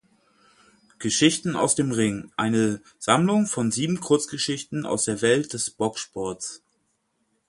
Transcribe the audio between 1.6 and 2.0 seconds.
dem